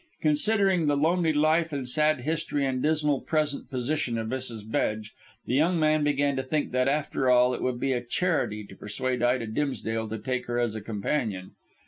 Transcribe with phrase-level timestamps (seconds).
[0.23, 4.61] Considering the lonely life and sad history and dismal present position of Mrs.
[4.67, 5.13] Bedge,
[5.45, 8.75] the young man began to think that, after all, it would be a charity to
[8.75, 11.51] persuade Ida Dimsdale to take her as a companion.